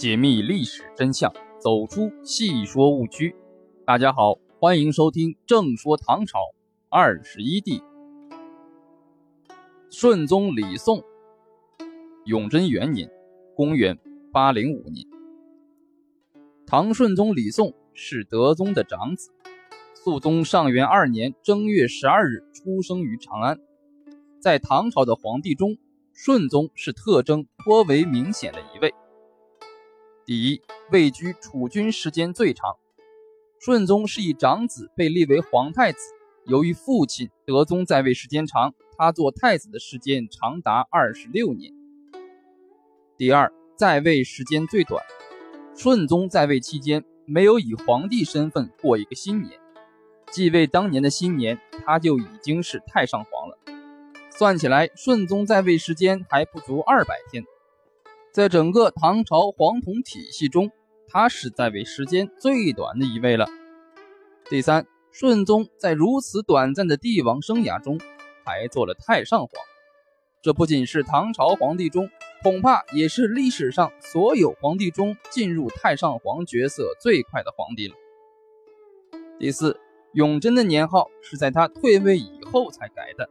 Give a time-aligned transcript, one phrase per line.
[0.00, 3.36] 解密历史真相，走出戏说误区。
[3.84, 6.38] 大家好，欢迎收听《正说唐朝
[6.88, 7.80] 二十一帝》。
[9.90, 11.04] 顺宗李诵，
[12.24, 13.10] 永贞元年
[13.54, 13.98] （公元
[14.32, 15.06] 805年），
[16.66, 19.30] 唐顺宗李诵是德宗的长子。
[19.92, 23.60] 肃宗上元二年正月十二日出生于长安。
[24.40, 25.76] 在唐朝的皇帝中，
[26.14, 28.94] 顺宗是特征颇为明显的一位。
[30.26, 30.60] 第一，
[30.90, 32.76] 位居储君时间最长。
[33.58, 35.98] 顺宗是以长子被立为皇太子，
[36.44, 41.72] 由于父亲德宗在位时间长，他做太子的时间长达二十六年。
[43.16, 45.02] 第二，在位时间最短。
[45.74, 49.58] 顺宗在位期间没有以皇帝身份过一个新年。
[50.30, 53.58] 继位当年的新年，他就已经是太上皇了。
[54.30, 57.44] 算起来，顺宗在位时间还不足二百天。
[58.32, 60.70] 在整个唐朝皇统体系中，
[61.08, 63.46] 他是在位时间最短的一位了。
[64.48, 67.98] 第三，顺宗在如此短暂的帝王生涯中，
[68.44, 69.50] 还做了太上皇，
[70.42, 72.08] 这不仅是唐朝皇帝中，
[72.42, 77.94] 恐怕也是历史上所有皇帝中进入太上皇角色最快的皇帝了。
[79.38, 79.78] 第四。
[80.12, 83.30] 永贞的年号是在他退位以后才改的。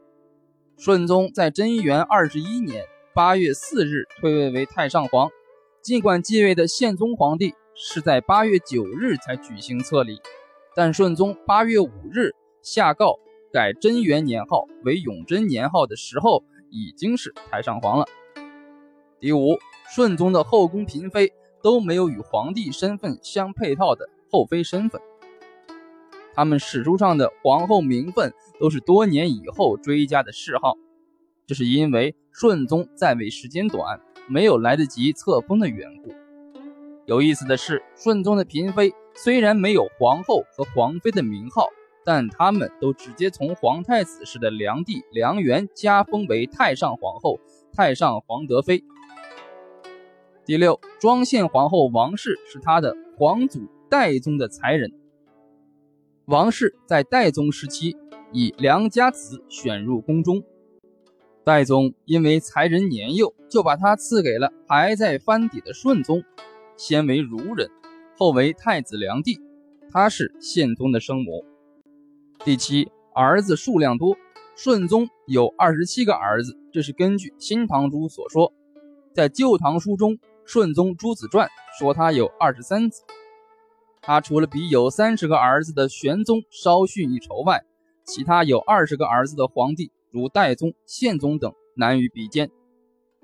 [0.78, 5.30] 顺宗在贞元二十一年八月四日退位为太上皇，
[5.82, 10.20] 尽管继位的宪宗皇帝是在八月九日才举行册立，
[10.76, 12.30] 但顺宗八月五日
[12.62, 13.18] 下告
[13.52, 18.06] 改贞元年号为永贞年号的时候，已经是太上皇了。
[19.18, 19.58] 第五，
[19.92, 21.32] 顺宗的后宫嫔妃
[21.64, 25.00] 都没有与皇帝身份相配套的后妃身份。
[26.32, 30.76] 他们史书上的皇后名分都是多年以后追加的谥号，
[31.50, 36.14] 这是因为顺宗在位时间短，没有来得及册封的缘故。
[37.06, 41.66] 有意思的是，顺宗的嫔妃虽然没有皇后和皇妃的名号，
[42.04, 47.40] 但他们都直接从皇太子时的梁帝梁元加封为太上皇后、
[47.72, 48.84] 太上皇德妃。
[50.44, 54.92] 第六，庄献皇后王氏是他的皇祖代宗的才人。
[56.26, 57.96] 王氏在代宗时期
[58.30, 60.44] 以良家子选入宫中，
[61.42, 66.22] 代宗因为才人年幼，就把他赐给了还在藩邸的顺宗，
[66.76, 67.70] 先为孺人，
[68.16, 69.40] 后为太子良帝，
[69.90, 71.44] 他是宪宗的生母。
[72.44, 74.16] 第七，儿子数量多，
[74.54, 78.52] 顺宗有二十七个儿子，这是根据《新唐书》所说，
[79.14, 80.12] 在《旧唐书》中，
[80.44, 83.02] 《顺宗诸子传》说他有二十三子。
[84.02, 87.62] 他除了比有三十个儿子的玄宗稍逊一筹外，
[88.04, 92.50] 其他有二十个儿子的皇帝，如代宗、宪宗等，难于比肩。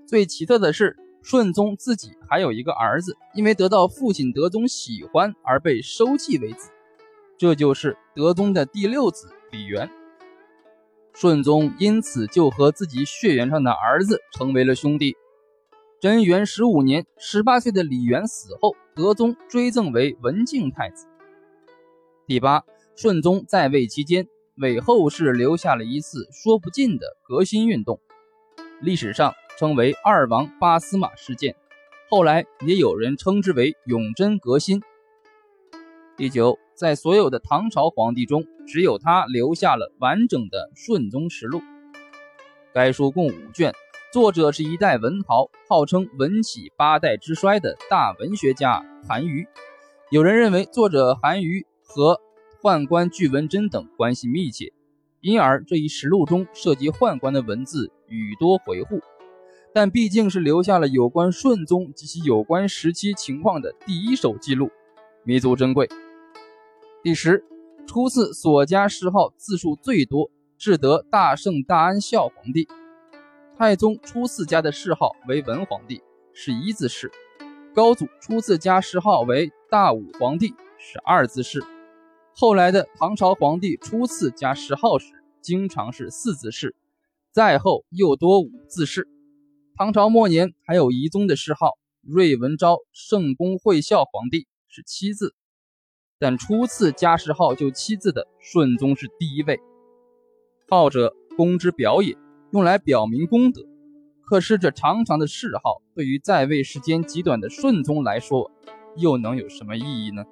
[0.07, 6.71] 最奇特的是，顺宗自己还有一个儿子，因为得到父亲德宗喜欢而被收继为子，
[7.37, 9.91] 这就是德宗的第六子李元。
[11.13, 15.17] 顺宗因此就和自己血缘上的儿子成为了兄弟。
[15.99, 21.07] 贞元十五年，十八岁的李元死后，德宗追赠为文靖太子。
[22.27, 22.65] 第八，
[22.95, 28.01] 顺宗在位期间，为后世留下了一次说不尽的革新运动，
[28.81, 31.55] 历史上称为“二王八司马事件”，
[32.09, 34.81] 后来也有人称之为“永贞革新”。
[36.17, 41.59] 第九，在所有的唐朝皇帝中，只有他留下了完整的《顺宗实录》，
[42.73, 43.75] 该书共五卷。
[44.13, 49.47] 作者是一代文豪，号称文起八代之衰的大文学家韩愈。
[50.11, 52.19] 有人认为作者韩愈和
[52.67, 54.73] 宦官巨文贞等关系密切，
[55.21, 58.99] 因而这一实录中涉及宦官的文字语多回护。
[59.73, 64.69] 但毕竟是留下了有关顺宗及其有关时期情况的第一手记录，
[65.23, 65.89] 弥足珍贵。
[67.05, 67.45] 第十，
[67.87, 70.29] 初次所加谥号字数最多，
[70.59, 72.67] 至得大圣大安孝皇帝。
[73.57, 76.03] 太宗初次加的谥号为文皇帝，
[76.33, 77.09] 是一字谥；
[77.73, 81.63] 高祖初次加谥号为大武皇帝，是二字谥。
[82.39, 86.75] 后来的唐朝皇帝初次加谥号时，经常是四字谥，
[87.33, 89.07] 再后又多五字谥。
[89.75, 95.35] 唐朝末年还有遗宗的谥号睿文昭圣公会孝皇帝，是七字。
[96.19, 99.59] 但初次加谥号就七字的顺宗是第一位。
[100.69, 102.19] 号者，公之表也。
[102.53, 103.63] 用来表明功德，
[104.21, 108.51] 可是这长长的谥号对于在位时间极短的顺宗来说，
[108.97, 110.23] 又能有什么意义呢？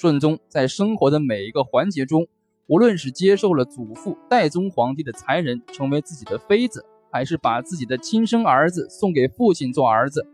[0.00, 2.28] 顺宗在生活的每一个环节中，
[2.68, 10.24] 无论是接受了祖父代宗皇帝的才人成为自己的妃子，还是把自己的亲生儿子送给父亲做儿子，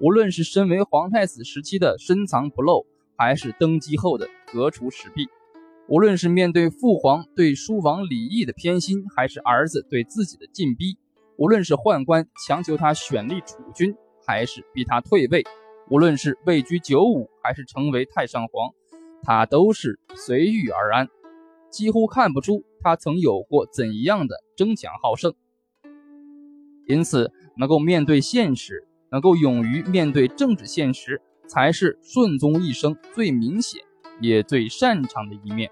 [0.00, 2.86] 无论是身为皇太子时期的深藏不露，
[3.16, 5.24] 还是登基后的革除时弊；
[5.88, 10.94] 无论是面对父皇对书王李毅的偏心，还是儿子对自己的进逼；
[11.36, 13.92] 无论是宦官强求他选立储君，
[14.24, 15.42] 还是逼他退位；
[15.90, 18.70] 无论是位居九五，还是成为太上皇，
[19.22, 21.08] 他都是随遇而安，
[21.70, 25.34] 几乎看不出他曾有过怎样的争强好胜。
[26.86, 33.82] 因此，能够面对现实，能够勇于面对政治现实，才是顺宗一生最明显
[34.20, 35.70] 也最擅长的一面。